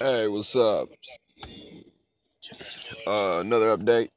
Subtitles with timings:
[0.00, 0.88] Hey, what's up?
[3.06, 4.08] Uh, another update.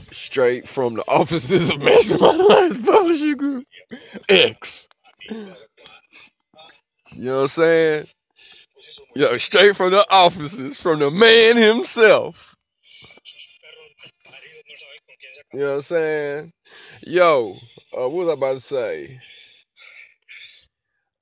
[0.00, 3.64] Straight from the offices of Mastermind Alliance Publishing Group.
[4.28, 4.88] X.
[7.16, 8.06] You know what I'm saying?
[9.16, 12.54] Yo, straight from the offices, from the man himself.
[15.52, 16.52] You know what I'm saying?
[17.06, 17.56] Yo,
[17.98, 19.20] uh, what was I about to say?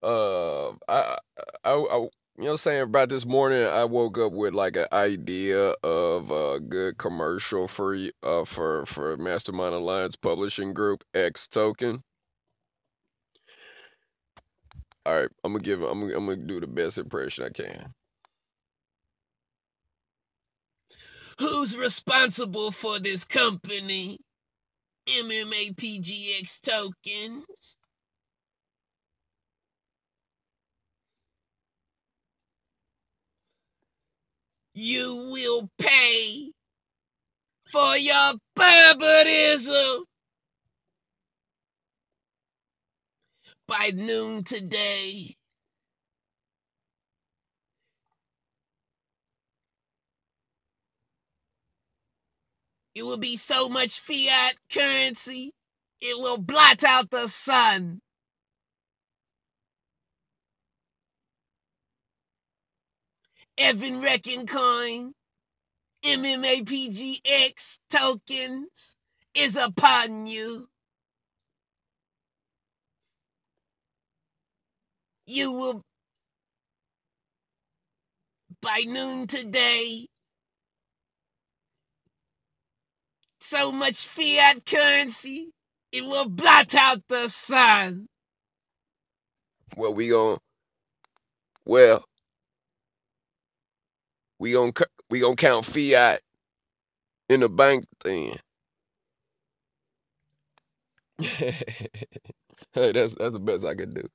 [0.04, 1.18] Uh, I,
[1.64, 1.96] I, I,
[2.38, 2.82] you know I'm saying?
[2.82, 7.96] About this morning, I woke up with like an idea of a good commercial for
[8.22, 12.02] uh for for Mastermind Alliance Publishing Group X Token.
[15.06, 15.82] All right, I'm gonna give.
[15.82, 17.94] I'm gonna, I'm gonna do the best impression I can.
[21.40, 24.18] Who's responsible for this company?
[25.08, 27.78] MMA PGX tokens.
[34.74, 36.52] You will pay
[37.70, 40.04] for your barbarism
[43.68, 45.34] by noon today.
[52.94, 55.52] It will be so much fiat currency,
[56.02, 58.00] it will blot out the sun.
[63.58, 65.14] Evan Reckoncoin, Coin,
[66.04, 68.96] PGX tokens
[69.34, 70.66] is upon you.
[75.26, 75.82] You will,
[78.60, 80.06] by noon today,
[83.40, 85.50] so much fiat currency,
[85.92, 88.06] it will blot out the sun.
[89.76, 90.38] Well, we gon'
[91.64, 92.04] well,
[94.44, 94.72] we gon'
[95.08, 96.20] we gonna count fiat
[97.30, 98.36] in the bank then.
[101.22, 101.54] hey,
[102.74, 104.06] that's that's the best I could do.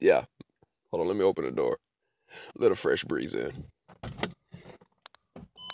[0.00, 0.24] Yeah.
[0.90, 1.76] Hold on, let me open the door.
[2.62, 3.52] A fresh breeze in.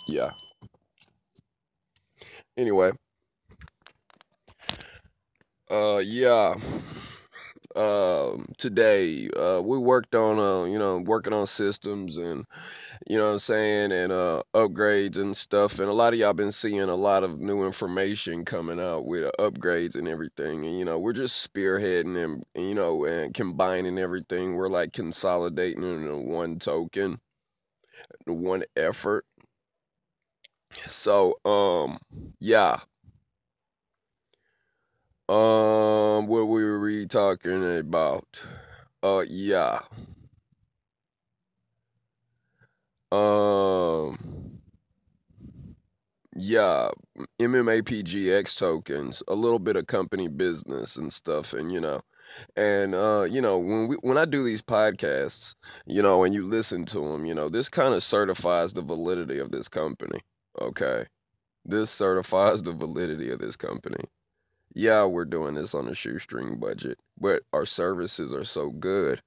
[0.09, 0.31] Yeah.
[2.57, 2.91] Anyway.
[5.71, 6.55] Uh yeah.
[7.79, 12.45] Um today uh we worked on uh you know working on systems and
[13.07, 16.33] you know what I'm saying and uh upgrades and stuff and a lot of y'all
[16.33, 20.77] been seeing a lot of new information coming out with uh, upgrades and everything and
[20.77, 24.55] you know we're just spearheading and you know and combining everything.
[24.55, 27.19] We're like consolidating into one token
[28.25, 29.25] one effort.
[30.87, 31.99] So um
[32.39, 32.79] yeah.
[35.29, 35.78] Um,
[36.27, 38.41] what we were we talking about?
[39.01, 39.79] Uh, yeah.
[43.11, 44.59] Um,
[46.35, 46.89] yeah,
[47.39, 52.01] MMAPGX tokens, a little bit of company business and stuff, and you know,
[52.55, 55.55] and uh, you know, when we when I do these podcasts,
[55.85, 59.39] you know, and you listen to them, you know, this kind of certifies the validity
[59.39, 60.19] of this company.
[60.61, 61.05] Okay,
[61.65, 64.03] this certifies the validity of this company
[64.73, 69.21] yeah, we're doing this on a shoestring budget, but our services are so good.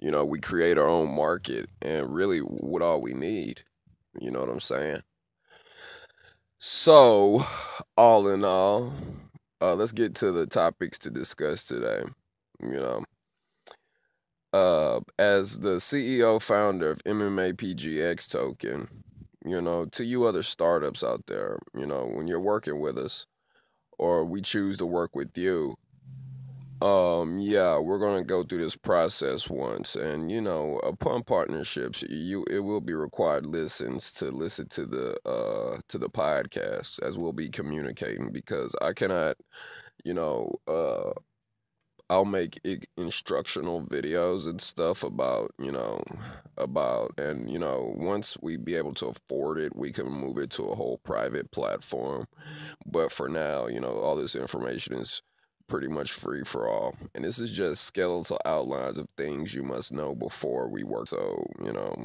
[0.00, 3.62] You know, we create our own market and really what all we need.
[4.20, 5.02] You know what I'm saying?
[6.58, 7.44] So,
[7.96, 8.92] all in all,
[9.60, 12.02] uh, let's get to the topics to discuss today.
[12.60, 13.04] You know,
[14.52, 18.88] uh, as the CEO founder of MMA PGX Token,
[19.44, 23.26] you know, to you other startups out there, you know, when you're working with us,
[24.02, 25.76] or we choose to work with you,
[26.80, 32.44] um, yeah, we're gonna go through this process once, and you know, upon partnerships, you
[32.50, 37.32] it will be required listens to listen to the uh to the podcast as we'll
[37.32, 39.36] be communicating because I cannot,
[40.04, 41.12] you know, uh
[42.10, 42.60] I'll make
[42.96, 46.02] instructional videos and stuff about, you know,
[46.58, 50.50] about, and, you know, once we be able to afford it, we can move it
[50.50, 52.26] to a whole private platform.
[52.86, 55.22] But for now, you know, all this information is
[55.68, 56.94] pretty much free for all.
[57.14, 61.08] And this is just skeletal outlines of things you must know before we work.
[61.08, 62.04] So, you know,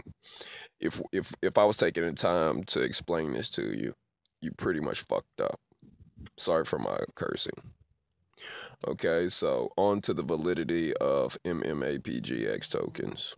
[0.79, 3.93] if if if I was taking the time to explain this to you,
[4.41, 5.59] you pretty much fucked up.
[6.37, 7.53] Sorry for my cursing.
[8.85, 13.33] Okay, so on to the validity of MMAPGX tokens.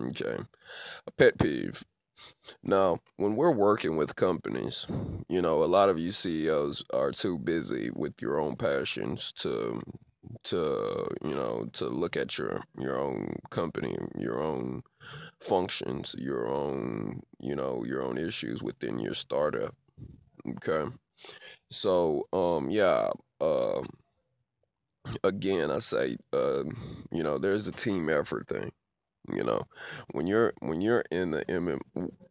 [0.00, 0.38] Okay,
[1.06, 1.84] a pet peeve.
[2.62, 4.86] Now, when we're working with companies,
[5.28, 9.80] you know, a lot of you CEOs are too busy with your own passions to
[10.44, 14.82] to you know to look at your your own company, your own
[15.40, 19.74] functions, your own you know your own issues within your startup.
[20.48, 20.90] Okay,
[21.70, 23.82] so um yeah, uh,
[25.24, 26.64] again I say uh,
[27.10, 28.72] you know there's a team effort thing.
[29.28, 29.62] You know,
[30.12, 31.80] when you're when you're in the MM,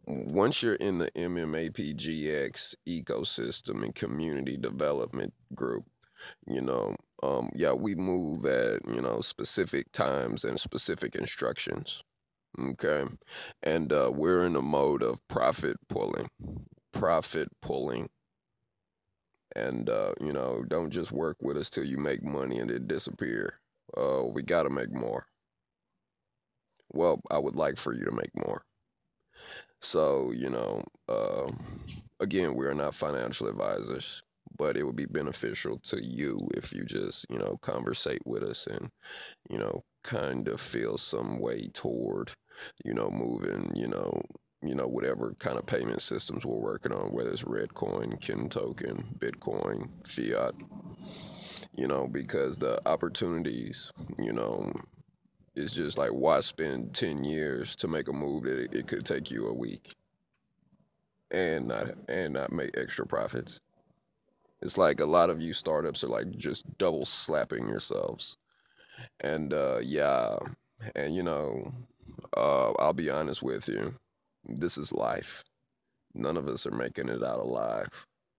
[0.06, 5.86] once you're in the MMAPGX ecosystem and community development group,
[6.46, 12.04] you know, um, yeah, we move at you know specific times and specific instructions.
[12.60, 13.06] Okay,
[13.64, 16.30] and uh, we're in a mode of profit pulling,
[16.92, 18.10] profit pulling,
[19.56, 22.88] and uh, you know, don't just work with us till you make money and then
[22.88, 23.60] disappear.
[23.98, 25.28] Uh, we got to make more.
[26.94, 28.64] Well, I would like for you to make more.
[29.82, 31.52] So, you know, uh,
[32.20, 34.22] again, we are not financial advisors,
[34.58, 38.68] but it would be beneficial to you if you just, you know, conversate with us
[38.68, 38.92] and,
[39.50, 42.32] you know, kind of feel some way toward,
[42.86, 44.22] you know, moving, you know,
[44.64, 49.16] you know, whatever kind of payment systems we're working on, whether it's Reddcoin, Kin Token,
[49.18, 50.54] Bitcoin, Fiat,
[51.76, 54.72] you know, because the opportunities, you know,
[55.56, 59.06] it's just like why spend 10 years to make a move that it, it could
[59.06, 59.96] take you a week
[61.32, 63.60] and not and not make extra profits.
[64.62, 68.38] It's like a lot of you startups are like just double slapping yourselves.
[69.20, 70.38] And uh yeah,
[70.96, 71.74] and you know,
[72.36, 73.94] uh I'll be honest with you.
[74.56, 75.44] This is life.
[76.14, 77.90] None of us are making it out alive.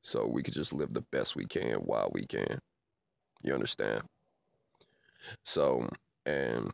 [0.03, 2.59] So we could just live the best we can while we can.
[3.43, 4.03] You understand?
[5.44, 5.88] So,
[6.26, 6.73] and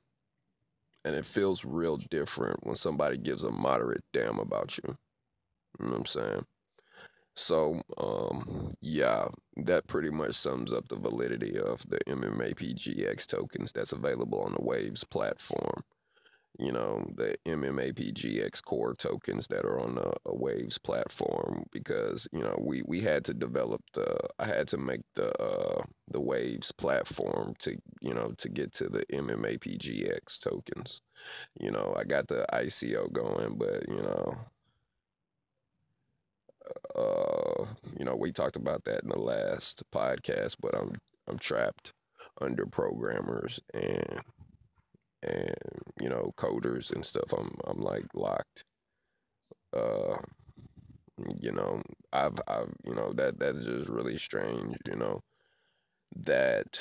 [1.04, 4.96] and it feels real different when somebody gives a moderate damn about you.
[5.78, 6.46] You know what I'm saying?
[7.36, 13.92] So, um, yeah, that pretty much sums up the validity of the MMAPGX tokens that's
[13.92, 15.82] available on the Waves platform.
[16.58, 22.56] You know, the MMAPGX core tokens that are on the Waves platform because, you know,
[22.60, 27.54] we, we had to develop the, I had to make the, uh, the Waves platform
[27.60, 31.00] to, you know, to get to the MMAPGX tokens.
[31.60, 34.34] You know, I got the ICO going, but, you know,
[36.96, 37.64] uh,
[37.98, 40.94] you know, we talked about that in the last podcast, but I'm
[41.28, 41.92] I'm trapped
[42.40, 44.20] under programmers and
[45.22, 45.54] and
[46.00, 47.32] you know coders and stuff.
[47.36, 48.64] I'm I'm like locked.
[49.74, 50.16] Uh,
[51.40, 51.82] you know,
[52.12, 54.76] I've I've you know that that's just really strange.
[54.88, 55.20] You know
[56.24, 56.80] that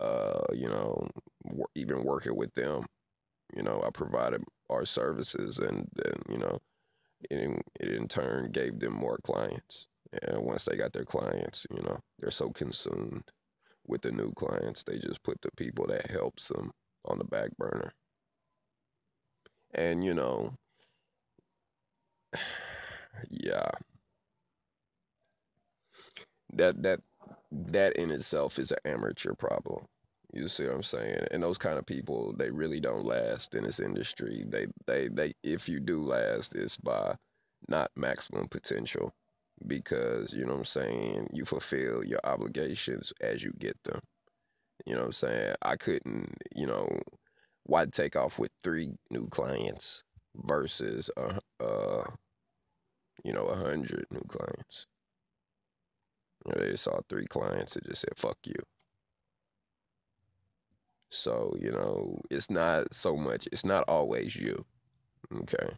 [0.00, 1.08] uh you know
[1.74, 2.86] even working with them,
[3.56, 6.58] you know, I provided our services and then you know
[7.30, 9.86] it, it in turn gave them more clients.
[10.22, 13.22] And once they got their clients, you know, they're so consumed
[13.86, 16.72] with the new clients, they just put the people that helps them
[17.04, 17.92] on the back burner.
[19.74, 20.54] And you know,
[23.30, 23.70] yeah,
[26.54, 27.00] that that
[27.52, 29.86] that in itself is an amateur problem.
[30.32, 31.26] You see what I'm saying?
[31.32, 34.44] And those kind of people, they really don't last in this industry.
[34.46, 37.16] They they they if you do last, it's by
[37.68, 39.12] not maximum potential
[39.66, 44.00] because you know what I'm saying, you fulfill your obligations as you get them.
[44.86, 45.54] You know what I'm saying?
[45.62, 46.88] I couldn't, you know,
[47.64, 50.02] why take off with three new clients
[50.44, 52.04] versus uh uh
[53.24, 54.86] you know a hundred new clients.
[56.44, 58.54] You know, they saw three clients and just said fuck you.
[61.10, 64.64] So, you know, it's not so much, it's not always you.
[65.34, 65.70] Okay.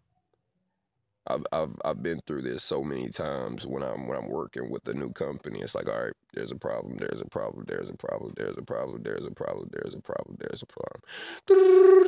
[1.27, 4.89] I've, I've I've been through this so many times when I'm when I'm working with
[4.89, 5.61] a new company.
[5.61, 8.63] It's like, all right, there's a problem, there's a problem, there's a problem, there's a
[8.63, 11.03] problem, there's a problem, there's a problem, there's a problem.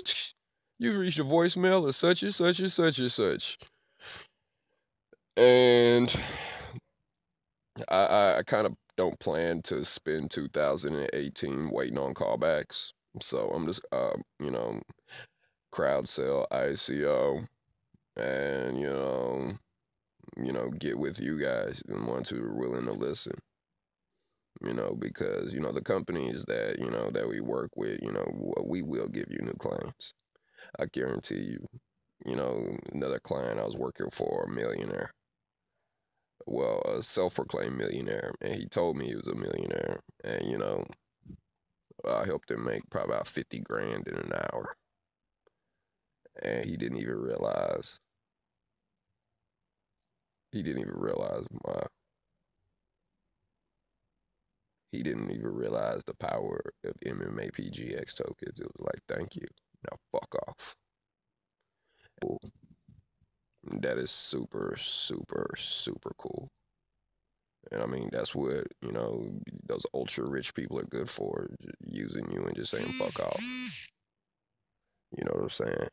[0.78, 3.59] You've reached a voicemail of such and such and such and such.
[5.37, 6.14] And
[7.88, 12.92] I, I kind of don't plan to spend 2018 waiting on callbacks.
[13.21, 14.80] So I'm just, uh, you know,
[15.71, 17.47] crowd sale, ICO,
[18.16, 19.52] and you know,
[20.37, 23.35] you know, get with you guys, the ones who are willing to listen.
[24.62, 28.12] You know, because you know the companies that you know that we work with, you
[28.12, 28.25] know,
[28.64, 30.14] we will give you new clients.
[30.78, 31.66] I guarantee you.
[32.25, 35.11] You know, another client I was working for, a millionaire.
[36.47, 40.85] Well, a self-proclaimed millionaire, and he told me he was a millionaire, and you know,
[42.09, 44.76] I helped him make probably about fifty grand in an hour,
[46.43, 47.99] and he didn't even realize
[50.53, 51.83] he didn't even realize my
[54.93, 58.61] he didn't even realize the power of MMA PGX tokens.
[58.61, 59.47] It was like, thank you.
[59.91, 60.76] Now fuck off.
[63.81, 66.49] That is super, super, super cool.
[67.73, 69.33] And I mean, that's what, you know,
[69.67, 71.49] those ultra rich people are good for,
[71.87, 73.43] using you and just saying fuck off.
[75.17, 75.88] You know what I'm saying?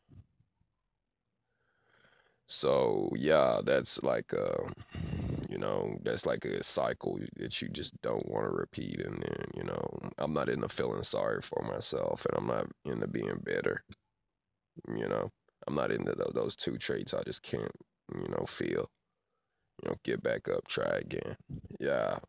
[2.62, 4.70] So, yeah, that's like, uh,
[5.50, 9.02] you know, that's like a cycle that you just don't want to repeat.
[9.02, 9.90] And then, you know,
[10.20, 13.84] I'm not into feeling sorry for myself and I'm not into being better.
[14.88, 15.32] You know,
[15.66, 17.16] I'm not into those two traits.
[17.16, 17.72] I just can't,
[18.14, 18.92] you know, feel.
[19.82, 21.36] You know, get back up, try again.
[21.80, 22.20] Yeah.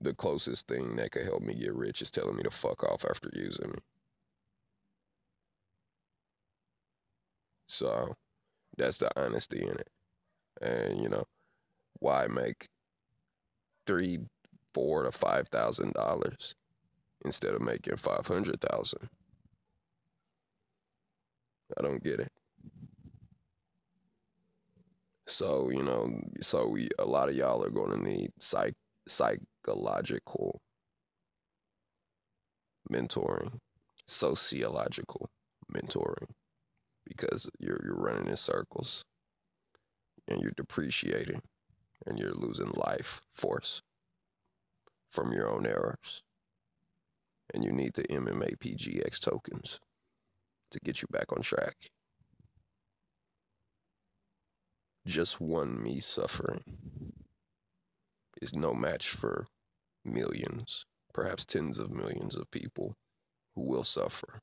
[0.00, 3.04] The closest thing that could help me get rich is telling me to fuck off
[3.04, 3.97] after using me.
[7.68, 8.14] So
[8.76, 9.88] that's the honesty in it.
[10.62, 11.24] And you know,
[12.00, 12.68] why make
[13.86, 14.20] three,
[14.74, 16.54] four to five thousand dollars
[17.24, 19.08] instead of making five hundred thousand?
[21.78, 22.32] I don't get it.
[25.28, 28.74] So, you know, so we a lot of y'all are gonna need psych
[29.06, 30.60] psychological
[32.90, 33.58] mentoring,
[34.06, 35.30] sociological
[35.72, 36.28] mentoring,
[37.08, 39.04] because you're you're running in circles
[40.28, 41.40] and you're depreciating
[42.06, 43.82] and you're losing life force
[45.10, 46.22] from your own errors.
[47.54, 49.80] And you need the MMA PGX tokens
[50.70, 51.74] to get you back on track.
[55.06, 56.62] Just one me suffering
[58.42, 59.46] is no match for
[60.04, 60.84] millions,
[61.14, 62.94] perhaps tens of millions of people
[63.54, 64.40] who will suffer.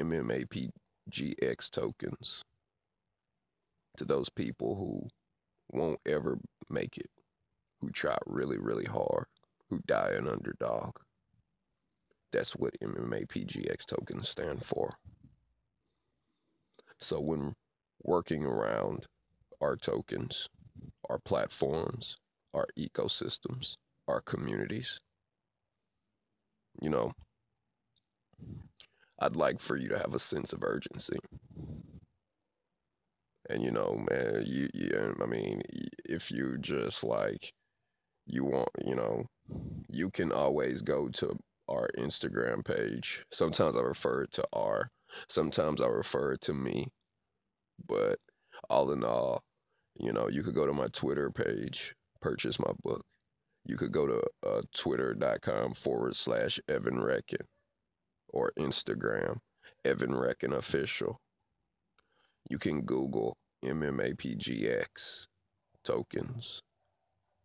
[0.00, 0.70] MMA
[1.10, 2.42] PGX tokens
[3.96, 5.08] to those people who
[5.72, 6.38] won't ever
[6.68, 7.10] make it,
[7.80, 9.26] who try really, really hard,
[9.68, 10.96] who die an underdog.
[12.32, 14.94] That's what MMAPGX tokens stand for.
[16.98, 17.54] So when
[18.02, 19.06] working around
[19.60, 20.48] our tokens,
[21.08, 22.16] our platforms,
[22.54, 23.76] our ecosystems,
[24.08, 25.00] our communities,
[26.80, 27.12] you know,
[29.20, 31.18] I'd like for you to have a sense of urgency.
[33.50, 35.62] And you know, man, you, you I mean,
[36.04, 37.52] if you just like
[38.26, 39.24] you want, you know,
[39.88, 41.36] you can always go to
[41.68, 43.24] our Instagram page.
[43.30, 44.88] Sometimes I refer to R,
[45.28, 46.88] sometimes I refer to me.
[47.86, 48.18] But
[48.70, 49.42] all in all,
[49.98, 53.02] you know, you could go to my Twitter page, purchase my book.
[53.66, 57.46] You could go to uh, twitter.com forward slash Evan Reckon
[58.32, 59.38] or Instagram,
[59.84, 61.18] Evan Reckon Official.
[62.48, 65.26] You can Google MMAPGX
[65.84, 66.60] tokens.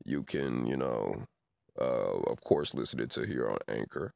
[0.06, 1.15] You can, you know,
[1.80, 4.12] uh, of course, listen it to here on Anchor.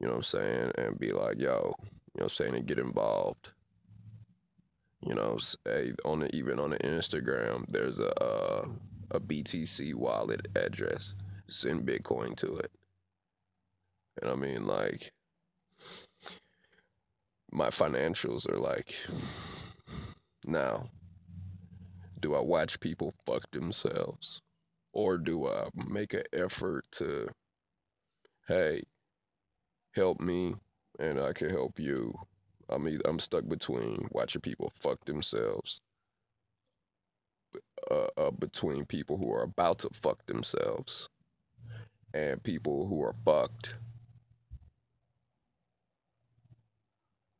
[0.00, 0.72] You know what I'm saying?
[0.78, 2.54] And be like, yo, you know what I'm saying?
[2.54, 3.52] And get involved.
[5.06, 8.66] You know, hey, on the, even on the Instagram, there's a uh,
[9.12, 11.14] a BTC wallet address.
[11.48, 12.70] Send Bitcoin to it.
[14.20, 15.12] And I mean, like,
[17.52, 18.94] my financials are like,
[20.44, 20.88] now,
[22.20, 24.40] do I watch people fuck themselves?
[24.92, 27.28] Or do I make an effort to,
[28.48, 28.82] hey,
[29.92, 30.54] help me
[30.98, 32.12] and I can help you?
[32.68, 35.80] I'm either, I'm stuck between watching people fuck themselves,
[37.90, 41.08] uh, uh, between people who are about to fuck themselves,
[42.12, 43.74] and people who are fucked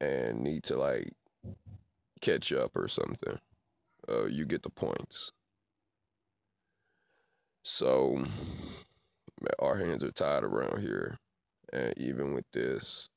[0.00, 1.12] and need to like
[2.21, 3.38] catch up or something.
[4.09, 5.33] Uh, you get the points.
[7.64, 8.25] So
[9.59, 11.17] our hands are tied around here,
[11.73, 13.09] and even with this,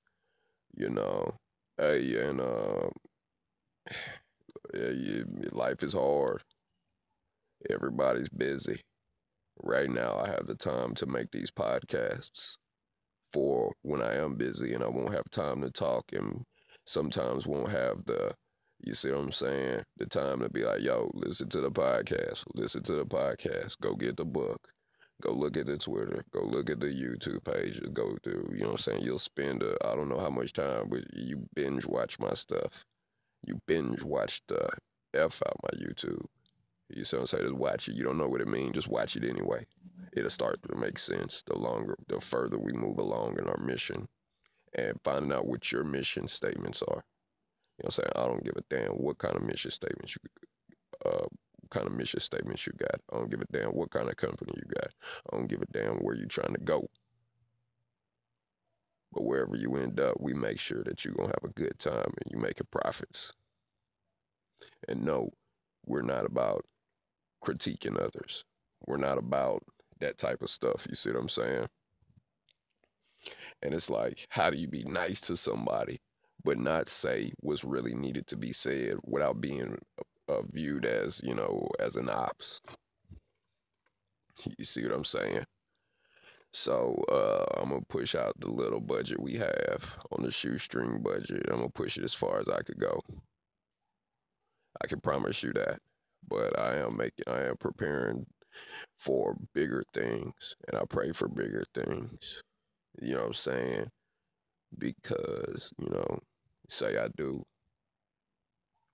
[0.75, 1.33] you know,
[1.77, 2.89] hey, and uh,
[4.73, 6.43] yeah, life is hard.
[7.69, 8.81] Everybody's busy.
[9.63, 12.55] Right now, I have the time to make these podcasts
[13.31, 16.43] for when I am busy and I won't have time to talk and
[16.91, 18.33] sometimes won't have the
[18.83, 19.83] you see what I'm saying?
[19.97, 23.93] The time to be like, yo, listen to the podcast, listen to the podcast, go
[23.93, 24.73] get the book,
[25.21, 28.67] go look at the Twitter, go look at the YouTube page, go through, you know
[28.67, 29.03] what I'm saying?
[29.03, 32.83] You'll spend, I don't know how much time, but you binge watch my stuff.
[33.45, 34.67] You binge watch the
[35.13, 36.25] F out my YouTube.
[36.89, 37.43] You see what I'm saying?
[37.43, 37.95] Just watch it.
[37.95, 39.63] You don't know what it means, just watch it anyway.
[40.13, 44.07] It'll start to make sense the longer, the further we move along in our mission
[44.77, 47.03] and finding out what your mission statements are.
[47.77, 48.11] You know what I'm saying?
[48.15, 50.29] I don't give a damn what kind of mission statements you
[51.05, 51.25] uh,
[51.69, 52.99] kind of mission statements you got.
[53.11, 54.91] I don't give a damn what kind of company you got.
[55.31, 56.87] I don't give a damn where you're trying to go.
[59.13, 62.05] But wherever you end up, we make sure that you're gonna have a good time
[62.05, 63.33] and you making profits.
[64.87, 65.31] And no,
[65.85, 66.65] we're not about
[67.43, 68.43] critiquing others.
[68.87, 69.63] We're not about
[69.99, 70.85] that type of stuff.
[70.89, 71.67] You see what I'm saying?
[73.63, 75.99] And it's like, how do you be nice to somebody,
[76.43, 79.77] but not say what's really needed to be said without being
[80.29, 82.59] uh, viewed as, you know, as an ops?
[84.57, 85.45] You see what I'm saying?
[86.53, 91.45] So uh, I'm gonna push out the little budget we have on the shoestring budget.
[91.49, 92.99] I'm gonna push it as far as I could go.
[94.81, 95.79] I can promise you that.
[96.27, 98.25] But I am making, I am preparing
[98.99, 102.41] for bigger things, and I pray for bigger things.
[102.99, 103.87] You know what I'm saying?
[104.77, 106.19] Because you know,
[106.67, 107.43] say I do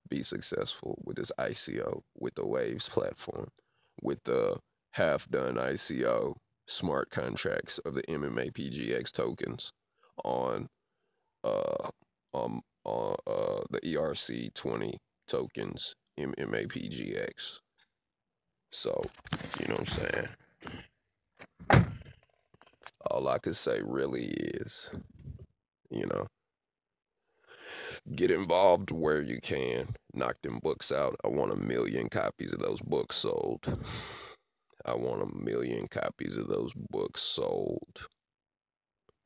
[0.08, 3.48] be successful with this ICO, with the Waves platform,
[4.02, 4.56] with the
[4.92, 6.34] half done ICO
[6.66, 9.72] smart contracts of the MMA PGX tokens
[10.24, 10.66] on
[11.44, 11.88] uh
[12.34, 17.58] um on uh the ERC 20 tokens MMA PGX.
[18.72, 19.00] So,
[19.60, 20.28] you know what I'm saying?
[23.06, 24.90] All I could say really is,
[25.90, 26.26] you know,
[28.14, 29.88] get involved where you can.
[30.14, 31.16] Knock them books out.
[31.24, 33.66] I want a million copies of those books sold.
[34.84, 38.06] I want a million copies of those books sold.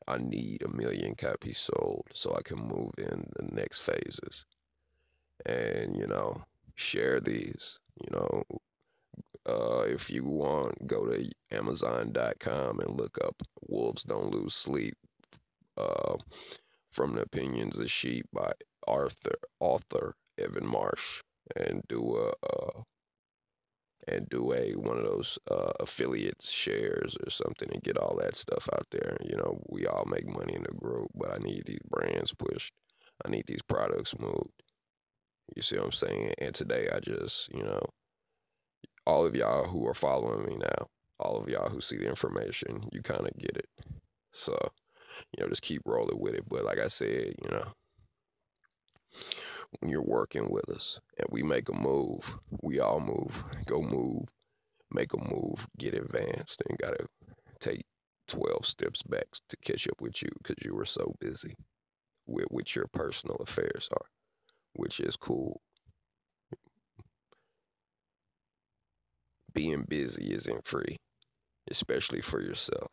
[0.06, 4.44] I need a million copies sold so I can move in the next phases.
[5.46, 6.42] And, you know,
[6.74, 7.78] share these.
[8.00, 8.42] You know,
[9.46, 14.94] uh, if you want, go to Amazon.com and look up Wolves Don't Lose Sleep
[15.76, 16.16] uh,
[16.92, 18.52] from the Opinions of Sheep by
[18.86, 21.22] Arthur, author Evan Marsh,
[21.56, 22.82] and do a, uh,
[24.08, 28.34] and do a one of those uh, affiliates shares or something and get all that
[28.34, 29.16] stuff out there.
[29.24, 32.72] You know, we all make money in the group, but I need these brands pushed.
[33.24, 34.50] I need these products moved.
[35.54, 36.34] You see what I'm saying?
[36.38, 37.80] And today I just, you know,
[39.06, 40.86] all of y'all who are following me now,
[41.18, 43.68] all of y'all who see the information, you kind of get it.
[44.30, 44.56] So,
[45.36, 46.48] you know, just keep rolling with it.
[46.48, 47.66] But like I said, you know,
[49.80, 53.44] when you're working with us and we make a move, we all move.
[53.66, 54.28] Go move,
[54.92, 57.06] make a move, get advanced, and gotta
[57.60, 57.82] take
[58.28, 61.54] 12 steps back to catch up with you because you were so busy
[62.26, 64.06] with what your personal affairs are,
[64.74, 65.60] which is cool.
[69.54, 70.96] Being busy isn't free,
[71.70, 72.90] especially for yourself.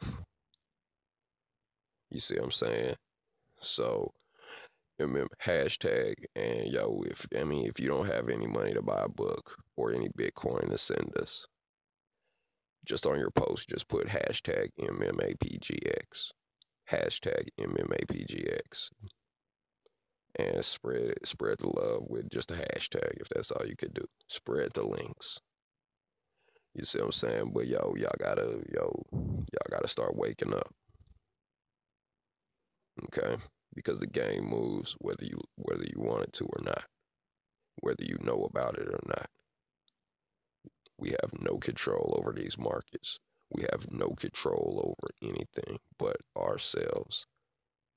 [2.12, 2.96] You see what I'm saying?
[3.60, 4.12] So
[5.00, 9.02] remember hashtag and yo if I mean if you don't have any money to buy
[9.06, 11.48] a book or any Bitcoin to send us,
[12.86, 16.32] just on your post just put hashtag MMAPGX.
[16.90, 18.90] Hashtag MMAPGX.
[20.38, 24.06] And spread spread the love with just a hashtag if that's all you could do.
[24.28, 25.40] Spread the links.
[26.76, 27.52] You see what I'm saying?
[27.54, 30.72] But yo, y'all gotta yo, y'all gotta start waking up.
[33.06, 33.38] Okay?
[33.76, 36.86] Because the game moves whether you whether you want it to or not.
[37.82, 39.28] Whether you know about it or not.
[40.98, 43.20] We have no control over these markets.
[43.56, 47.26] We have no control over anything but ourselves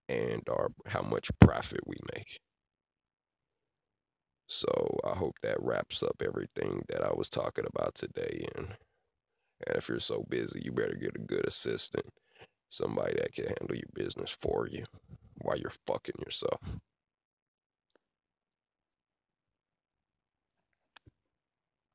[0.09, 2.39] and our how much profit we make.
[4.53, 8.47] So I hope that wraps up everything that I was talking about today.
[8.55, 8.69] And
[9.67, 12.07] and if you're so busy, you better get a good assistant,
[12.69, 14.85] somebody that can handle your business for you
[15.43, 16.61] while you're fucking yourself.